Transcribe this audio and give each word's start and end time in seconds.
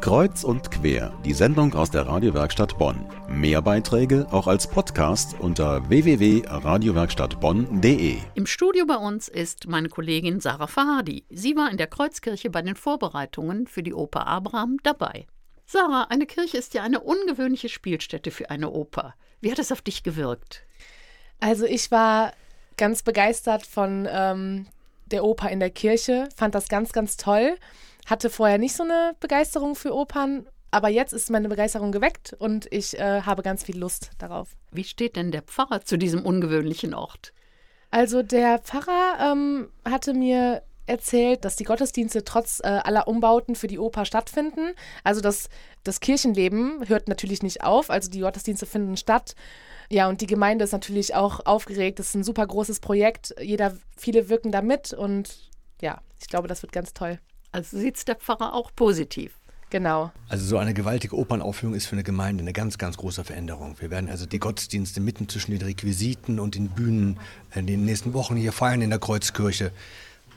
Kreuz 0.00 0.44
und 0.44 0.70
quer, 0.70 1.12
die 1.24 1.32
Sendung 1.32 1.74
aus 1.74 1.90
der 1.90 2.06
Radiowerkstatt 2.06 2.78
Bonn. 2.78 3.04
Mehr 3.28 3.60
Beiträge 3.60 4.28
auch 4.30 4.46
als 4.46 4.68
Podcast 4.68 5.34
unter 5.40 5.88
www.radiowerkstattbonn.de. 5.88 8.18
Im 8.34 8.46
Studio 8.46 8.86
bei 8.86 8.94
uns 8.96 9.26
ist 9.28 9.66
meine 9.66 9.88
Kollegin 9.88 10.38
Sarah 10.40 10.68
Fahadi. 10.68 11.24
Sie 11.30 11.56
war 11.56 11.68
in 11.70 11.78
der 11.78 11.88
Kreuzkirche 11.88 12.48
bei 12.48 12.62
den 12.62 12.76
Vorbereitungen 12.76 13.66
für 13.66 13.82
die 13.82 13.92
Oper 13.92 14.28
Abraham 14.28 14.76
dabei. 14.84 15.26
Sarah, 15.66 16.04
eine 16.04 16.26
Kirche 16.26 16.58
ist 16.58 16.74
ja 16.74 16.84
eine 16.84 17.00
ungewöhnliche 17.00 17.68
Spielstätte 17.68 18.30
für 18.30 18.50
eine 18.50 18.70
Oper. 18.70 19.16
Wie 19.40 19.50
hat 19.50 19.58
es 19.58 19.72
auf 19.72 19.82
dich 19.82 20.04
gewirkt? 20.04 20.62
Also 21.40 21.64
ich 21.66 21.90
war 21.90 22.34
ganz 22.76 23.02
begeistert 23.02 23.66
von 23.66 24.06
ähm, 24.10 24.66
der 25.06 25.24
Oper 25.24 25.50
in 25.50 25.58
der 25.58 25.70
Kirche, 25.70 26.28
fand 26.36 26.54
das 26.54 26.68
ganz, 26.68 26.92
ganz 26.92 27.16
toll 27.16 27.56
hatte 28.08 28.30
vorher 28.30 28.58
nicht 28.58 28.74
so 28.74 28.82
eine 28.82 29.14
Begeisterung 29.20 29.74
für 29.74 29.94
Opern, 29.94 30.46
aber 30.70 30.88
jetzt 30.88 31.12
ist 31.12 31.30
meine 31.30 31.48
Begeisterung 31.48 31.92
geweckt 31.92 32.34
und 32.38 32.66
ich 32.70 32.98
äh, 32.98 33.22
habe 33.22 33.42
ganz 33.42 33.64
viel 33.64 33.78
Lust 33.78 34.10
darauf. 34.18 34.56
Wie 34.70 34.84
steht 34.84 35.16
denn 35.16 35.30
der 35.30 35.42
Pfarrer 35.42 35.82
zu 35.82 35.96
diesem 35.96 36.24
ungewöhnlichen 36.24 36.94
Ort? 36.94 37.32
Also 37.90 38.22
der 38.22 38.58
Pfarrer 38.58 39.32
ähm, 39.32 39.68
hatte 39.84 40.12
mir 40.12 40.62
erzählt, 40.86 41.44
dass 41.44 41.56
die 41.56 41.64
Gottesdienste 41.64 42.24
trotz 42.24 42.60
äh, 42.60 42.66
aller 42.66 43.08
Umbauten 43.08 43.54
für 43.54 43.66
die 43.66 43.78
Oper 43.78 44.04
stattfinden. 44.04 44.72
Also 45.04 45.20
das, 45.20 45.48
das 45.84 46.00
Kirchenleben 46.00 46.88
hört 46.88 47.08
natürlich 47.08 47.42
nicht 47.42 47.62
auf, 47.62 47.90
also 47.90 48.10
die 48.10 48.20
Gottesdienste 48.20 48.66
finden 48.66 48.96
statt. 48.96 49.34
Ja, 49.90 50.08
und 50.08 50.20
die 50.20 50.26
Gemeinde 50.26 50.64
ist 50.64 50.72
natürlich 50.72 51.14
auch 51.14 51.46
aufgeregt. 51.46 51.98
Das 51.98 52.08
ist 52.08 52.14
ein 52.14 52.24
super 52.24 52.46
großes 52.46 52.80
Projekt. 52.80 53.34
Jeder, 53.40 53.76
viele 53.96 54.28
wirken 54.28 54.52
da 54.52 54.60
mit 54.60 54.92
und 54.92 55.50
ja, 55.80 56.00
ich 56.20 56.28
glaube, 56.28 56.48
das 56.48 56.62
wird 56.62 56.72
ganz 56.72 56.92
toll. 56.92 57.18
Also 57.52 57.78
sieht 57.78 57.96
es 57.96 58.04
der 58.04 58.16
Pfarrer 58.16 58.54
auch 58.54 58.70
positiv. 58.74 59.38
Genau. 59.70 60.10
Also 60.28 60.46
so 60.46 60.56
eine 60.56 60.72
gewaltige 60.72 61.16
Opernaufführung 61.16 61.74
ist 61.74 61.86
für 61.86 61.92
eine 61.92 62.02
Gemeinde 62.02 62.42
eine 62.42 62.54
ganz, 62.54 62.78
ganz 62.78 62.96
große 62.96 63.24
Veränderung. 63.24 63.76
Wir 63.80 63.90
werden 63.90 64.08
also 64.08 64.24
die 64.24 64.38
Gottesdienste 64.38 65.00
mitten 65.00 65.28
zwischen 65.28 65.50
den 65.50 65.60
Requisiten 65.60 66.40
und 66.40 66.54
den 66.54 66.70
Bühnen 66.70 67.18
in 67.54 67.66
den 67.66 67.84
nächsten 67.84 68.14
Wochen 68.14 68.36
hier 68.36 68.52
feiern 68.52 68.80
in 68.80 68.90
der 68.90 68.98
Kreuzkirche. 68.98 69.72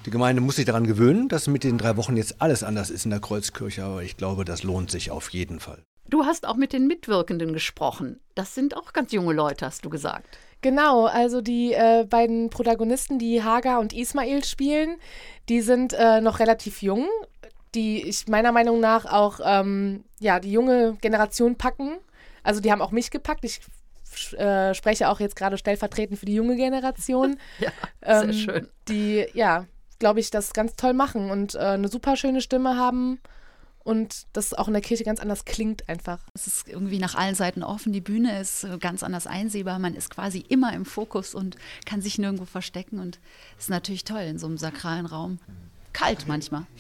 Die 0.06 0.10
Gemeinde 0.10 0.42
muss 0.42 0.56
sich 0.58 0.66
daran 0.66 0.86
gewöhnen, 0.86 1.30
dass 1.30 1.48
mit 1.48 1.64
den 1.64 1.78
drei 1.78 1.96
Wochen 1.96 2.18
jetzt 2.18 2.42
alles 2.42 2.64
anders 2.64 2.90
ist 2.90 3.06
in 3.06 3.12
der 3.12 3.20
Kreuzkirche, 3.20 3.84
aber 3.84 4.04
ich 4.04 4.18
glaube, 4.18 4.44
das 4.44 4.64
lohnt 4.64 4.92
sich 4.92 5.12
auf 5.12 5.30
jeden 5.30 5.60
Fall. 5.60 5.84
Du 6.10 6.26
hast 6.26 6.46
auch 6.46 6.58
mit 6.58 6.74
den 6.74 6.88
Mitwirkenden 6.88 7.54
gesprochen. 7.54 8.20
Das 8.36 8.54
sind 8.54 8.76
auch 8.76 8.92
ganz 8.92 9.14
junge 9.14 9.34
Leute, 9.34 9.66
hast 9.66 9.86
du 9.86 9.90
gesagt. 9.90 10.38
Genau, 10.62 11.06
also 11.06 11.42
die 11.42 11.74
äh, 11.74 12.06
beiden 12.08 12.50
Protagonisten, 12.50 13.18
die 13.18 13.44
Hagar 13.44 13.80
und 13.80 13.94
Ismail 13.94 14.44
spielen, 14.44 14.98
die 15.50 15.62
sind 15.62 15.94
äh, 15.94 16.22
noch 16.22 16.40
relativ 16.40 16.82
jung, 16.82 17.08
die 17.74 18.08
ich 18.08 18.28
meiner 18.28 18.52
Meinung 18.52 18.80
nach 18.80 19.06
auch 19.06 19.40
ähm, 19.44 20.04
ja, 20.20 20.40
die 20.40 20.52
junge 20.52 20.98
Generation 21.02 21.56
packen. 21.56 21.98
Also 22.44 22.62
die 22.62 22.72
haben 22.72 22.82
auch 22.82 22.92
mich 22.92 23.10
gepackt. 23.10 23.44
Ich 23.44 23.62
äh, 24.38 24.74
spreche 24.74 25.10
auch 25.10 25.20
jetzt 25.20 25.36
gerade 25.36 25.58
stellvertretend 25.58 26.20
für 26.20 26.26
die 26.26 26.36
junge 26.36 26.56
Generation. 26.56 27.38
ja, 27.60 27.72
sehr 28.02 28.24
ähm, 28.24 28.34
schön. 28.34 28.68
Die, 28.88 29.26
ja, 29.34 29.66
glaube 29.98 30.20
ich, 30.20 30.30
das 30.30 30.54
ganz 30.54 30.76
toll 30.76 30.94
machen 30.94 31.32
und 31.32 31.56
äh, 31.56 31.60
eine 31.60 31.88
super 31.88 32.16
schöne 32.16 32.42
Stimme 32.42 32.78
haben 32.78 33.20
und 33.84 34.28
das 34.34 34.54
auch 34.54 34.68
in 34.68 34.74
der 34.74 34.82
Kirche 34.82 35.04
ganz 35.04 35.20
anders 35.20 35.46
klingt 35.46 35.88
einfach. 35.90 36.20
Es 36.34 36.48
ist 36.48 36.68
irgendwie 36.68 37.00
nach 37.00 37.16
allen 37.16 37.36
Seiten 37.36 37.64
offen, 37.64 37.94
die 37.94 38.02
Bühne 38.02 38.40
ist 38.40 38.64
äh, 38.64 38.78
ganz 38.78 39.04
anders 39.04 39.28
einsehbar, 39.28 39.80
man 39.80 39.96
ist 39.96 40.10
quasi 40.10 40.40
immer 40.50 40.74
im 40.74 40.86
Fokus 40.86 41.34
und 41.36 41.58
kann 41.86 42.02
sich 42.02 42.18
nirgendwo 42.18 42.46
verstecken 42.46 43.00
und 43.00 43.20
ist 43.58 43.70
natürlich 43.70 44.04
toll 44.04 44.22
in 44.22 44.38
so 44.38 44.48
einem 44.48 44.58
sakralen 44.58 45.06
Raum. 45.06 45.40
Kalt 45.94 46.28
manchmal. 46.28 46.66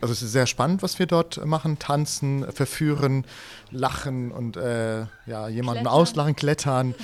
Also 0.00 0.12
es 0.12 0.22
ist 0.22 0.32
sehr 0.32 0.46
spannend, 0.46 0.82
was 0.82 0.98
wir 0.98 1.06
dort 1.06 1.44
machen. 1.44 1.78
Tanzen, 1.78 2.50
verführen, 2.52 3.24
lachen 3.70 4.30
und 4.30 4.56
äh, 4.56 5.06
ja, 5.26 5.48
jemanden 5.48 5.82
klettern. 5.82 5.86
auslachen, 5.86 6.36
klettern. 6.36 6.94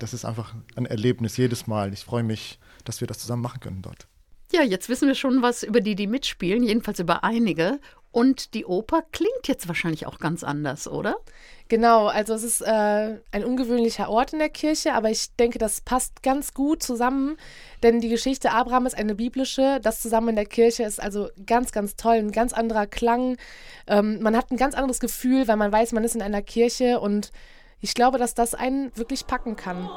Das 0.00 0.14
ist 0.14 0.24
einfach 0.24 0.54
ein 0.74 0.86
Erlebnis 0.86 1.36
jedes 1.36 1.66
Mal. 1.66 1.92
Ich 1.92 2.04
freue 2.04 2.24
mich, 2.24 2.58
dass 2.84 3.00
wir 3.00 3.06
das 3.06 3.18
zusammen 3.18 3.42
machen 3.42 3.60
können 3.60 3.82
dort. 3.82 4.08
Ja, 4.52 4.62
jetzt 4.62 4.88
wissen 4.88 5.06
wir 5.06 5.14
schon 5.14 5.42
was 5.42 5.62
über 5.62 5.80
die, 5.80 5.94
die 5.94 6.08
mitspielen, 6.08 6.64
jedenfalls 6.64 6.98
über 6.98 7.22
einige. 7.22 7.78
Und 8.12 8.54
die 8.54 8.64
Oper 8.64 9.02
klingt 9.12 9.46
jetzt 9.46 9.68
wahrscheinlich 9.68 10.06
auch 10.06 10.18
ganz 10.18 10.42
anders, 10.42 10.88
oder? 10.88 11.16
Genau, 11.68 12.08
also 12.08 12.34
es 12.34 12.42
ist 12.42 12.62
äh, 12.62 13.20
ein 13.30 13.44
ungewöhnlicher 13.44 14.10
Ort 14.10 14.32
in 14.32 14.40
der 14.40 14.48
Kirche, 14.48 14.94
aber 14.94 15.10
ich 15.10 15.36
denke, 15.36 15.60
das 15.60 15.80
passt 15.82 16.24
ganz 16.24 16.52
gut 16.52 16.82
zusammen, 16.82 17.36
denn 17.84 18.00
die 18.00 18.08
Geschichte 18.08 18.50
Abraham 18.50 18.86
ist 18.86 18.98
eine 18.98 19.14
biblische. 19.14 19.78
Das 19.80 20.02
zusammen 20.02 20.30
in 20.30 20.34
der 20.34 20.46
Kirche 20.46 20.82
ist 20.82 21.00
also 21.00 21.28
ganz, 21.46 21.70
ganz 21.70 21.94
toll, 21.94 22.16
ein 22.16 22.32
ganz 22.32 22.52
anderer 22.52 22.88
Klang. 22.88 23.36
Ähm, 23.86 24.20
man 24.20 24.36
hat 24.36 24.50
ein 24.50 24.56
ganz 24.56 24.74
anderes 24.74 24.98
Gefühl, 24.98 25.46
weil 25.46 25.56
man 25.56 25.70
weiß, 25.70 25.92
man 25.92 26.02
ist 26.02 26.16
in 26.16 26.22
einer 26.22 26.42
Kirche 26.42 26.98
und 26.98 27.30
ich 27.80 27.94
glaube, 27.94 28.18
dass 28.18 28.34
das 28.34 28.54
einen 28.54 28.90
wirklich 28.96 29.28
packen 29.28 29.54
kann. 29.54 29.88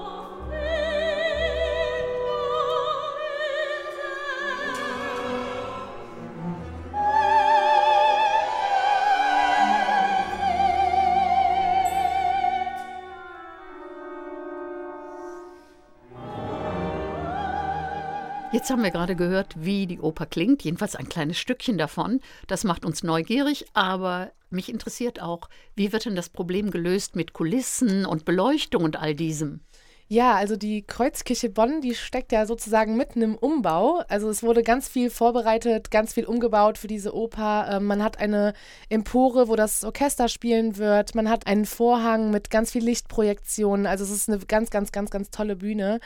Jetzt 18.53 18.69
haben 18.69 18.83
wir 18.83 18.91
gerade 18.91 19.15
gehört, 19.15 19.55
wie 19.57 19.87
die 19.87 19.99
Oper 19.99 20.27
klingt, 20.27 20.63
jedenfalls 20.63 20.95
ein 20.95 21.09
kleines 21.09 21.39
Stückchen 21.39 21.79
davon. 21.79 22.19
Das 22.45 22.63
macht 22.63 22.85
uns 22.85 23.01
neugierig, 23.01 23.65
aber 23.73 24.31
mich 24.51 24.69
interessiert 24.69 25.19
auch, 25.19 25.49
wie 25.75 25.91
wird 25.91 26.05
denn 26.05 26.15
das 26.15 26.29
Problem 26.29 26.69
gelöst 26.69 27.15
mit 27.15 27.33
Kulissen 27.33 28.05
und 28.05 28.25
Beleuchtung 28.25 28.83
und 28.83 28.95
all 28.95 29.15
diesem? 29.15 29.61
Ja, 30.07 30.35
also 30.35 30.55
die 30.55 30.83
Kreuzkirche 30.83 31.49
Bonn, 31.49 31.81
die 31.81 31.95
steckt 31.95 32.31
ja 32.31 32.45
sozusagen 32.45 32.95
mitten 32.95 33.23
im 33.23 33.35
Umbau. 33.35 34.03
Also 34.07 34.29
es 34.29 34.43
wurde 34.43 34.61
ganz 34.61 34.87
viel 34.87 35.09
vorbereitet, 35.09 35.89
ganz 35.89 36.13
viel 36.13 36.25
umgebaut 36.25 36.77
für 36.77 36.85
diese 36.85 37.15
Oper. 37.15 37.67
Ähm, 37.71 37.85
man 37.85 38.03
hat 38.03 38.19
eine 38.19 38.53
Empore, 38.87 39.47
wo 39.47 39.55
das 39.55 39.83
Orchester 39.83 40.27
spielen 40.27 40.77
wird. 40.77 41.15
Man 41.15 41.27
hat 41.27 41.47
einen 41.47 41.65
Vorhang 41.65 42.29
mit 42.29 42.51
ganz 42.51 42.69
viel 42.69 42.83
Lichtprojektionen. 42.83 43.87
Also 43.87 44.03
es 44.03 44.11
ist 44.11 44.29
eine 44.29 44.37
ganz, 44.37 44.69
ganz, 44.69 44.91
ganz, 44.91 45.09
ganz 45.09 45.31
tolle 45.31 45.55
Bühne. 45.55 45.99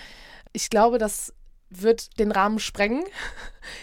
Ich 0.54 0.70
glaube, 0.70 0.98
dass 0.98 1.34
wird 1.70 2.20
den 2.20 2.32
Rahmen 2.32 2.60
sprengen. 2.60 3.04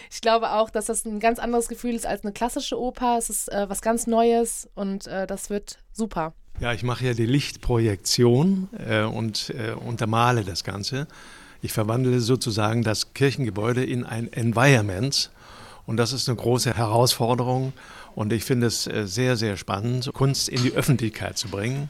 Ich 0.09 0.21
glaube 0.21 0.53
auch, 0.53 0.71
dass 0.71 0.87
das 0.87 1.05
ein 1.05 1.19
ganz 1.19 1.37
anderes 1.37 1.67
Gefühl 1.67 1.93
ist 1.93 2.07
als 2.07 2.23
eine 2.23 2.33
klassische 2.33 2.79
Oper. 2.79 3.19
Es 3.19 3.29
ist 3.29 3.51
äh, 3.51 3.69
was 3.69 3.81
ganz 3.83 4.07
Neues 4.07 4.67
und 4.73 5.05
äh, 5.05 5.27
das 5.27 5.51
wird 5.51 5.77
super. 5.93 6.33
Ja, 6.59 6.73
ich 6.73 6.81
mache 6.81 7.05
ja 7.05 7.13
die 7.13 7.27
Lichtprojektion 7.27 8.69
äh, 8.79 9.03
und 9.03 9.51
äh, 9.51 9.73
untermale 9.73 10.43
das 10.43 10.63
Ganze. 10.63 11.07
Ich 11.61 11.71
verwandle 11.71 12.19
sozusagen 12.19 12.81
das 12.81 13.13
Kirchengebäude 13.13 13.83
in 13.83 14.03
ein 14.05 14.31
Environment 14.33 15.29
und 15.85 15.97
das 15.97 16.13
ist 16.13 16.27
eine 16.27 16.37
große 16.37 16.75
Herausforderung 16.75 17.73
und 18.15 18.33
ich 18.33 18.43
finde 18.43 18.67
es 18.67 18.87
äh, 18.87 19.05
sehr, 19.05 19.35
sehr 19.35 19.57
spannend, 19.57 20.11
Kunst 20.13 20.49
in 20.49 20.63
die 20.63 20.73
Öffentlichkeit 20.73 21.37
zu 21.37 21.49
bringen 21.49 21.89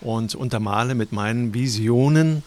und 0.00 0.34
untermale 0.34 0.94
mit 0.94 1.12
meinen 1.12 1.54
Visionen 1.54 2.42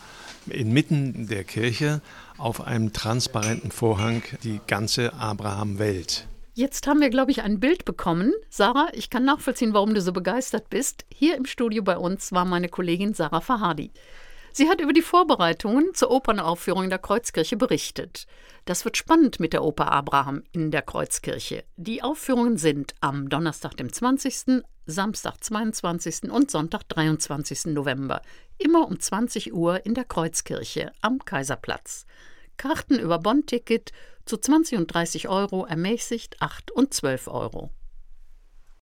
inmitten 0.47 1.27
der 1.27 1.43
Kirche 1.43 2.01
auf 2.37 2.61
einem 2.61 2.93
transparenten 2.93 3.71
Vorhang 3.71 4.23
die 4.43 4.59
ganze 4.67 5.13
Abraham-Welt. 5.13 6.27
Jetzt 6.53 6.87
haben 6.87 7.01
wir, 7.01 7.09
glaube 7.09 7.31
ich, 7.31 7.41
ein 7.41 7.59
Bild 7.59 7.83
bekommen. 7.83 8.31
Sarah, 8.49 8.87
ich 8.93 9.09
kann 9.09 9.25
nachvollziehen, 9.25 9.73
warum 9.73 9.93
du 9.93 10.01
so 10.01 10.13
begeistert 10.13 10.69
bist. 10.69 11.03
Hier 11.13 11.35
im 11.35 11.45
Studio 11.45 11.83
bei 11.83 11.97
uns 11.97 12.31
war 12.31 12.45
meine 12.45 12.69
Kollegin 12.69 13.13
Sarah 13.13 13.41
Fahadi. 13.41 13.91
Sie 14.57 14.69
hat 14.69 14.79
über 14.79 14.93
die 14.93 15.01
Vorbereitungen 15.01 15.93
zur 15.93 16.11
Opernaufführung 16.11 16.85
in 16.85 16.89
der 16.89 16.97
Kreuzkirche 16.97 17.57
berichtet. 17.57 18.25
Das 18.63 18.85
wird 18.85 18.95
spannend 18.95 19.41
mit 19.41 19.51
der 19.51 19.65
Oper 19.65 19.91
Abraham 19.91 20.43
in 20.53 20.71
der 20.71 20.81
Kreuzkirche. 20.81 21.65
Die 21.75 22.01
Aufführungen 22.01 22.55
sind 22.55 22.95
am 23.01 23.27
Donnerstag, 23.27 23.75
dem 23.75 23.91
20., 23.91 24.63
Samstag, 24.85 25.43
22. 25.43 26.31
und 26.31 26.49
Sonntag, 26.49 26.87
23. 26.87 27.73
November. 27.73 28.21
Immer 28.57 28.87
um 28.87 28.97
20 28.97 29.53
Uhr 29.53 29.85
in 29.85 29.93
der 29.93 30.05
Kreuzkirche 30.05 30.93
am 31.01 31.19
Kaiserplatz. 31.19 32.05
Karten 32.55 32.97
über 32.97 33.19
Bonn-Ticket 33.19 33.91
zu 34.23 34.37
20 34.37 34.77
und 34.77 34.87
30 34.87 35.27
Euro, 35.27 35.65
ermäßigt 35.65 36.41
8 36.41 36.71
und 36.71 36.93
12 36.93 37.27
Euro. 37.27 37.71